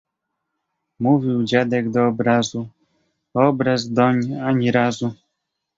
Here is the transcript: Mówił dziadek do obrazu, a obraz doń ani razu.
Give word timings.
Mówił 0.99 1.43
dziadek 1.43 1.91
do 1.91 2.07
obrazu, 2.07 2.69
a 3.33 3.39
obraz 3.47 3.89
doń 3.93 4.33
ani 4.39 4.71
razu. 4.71 5.13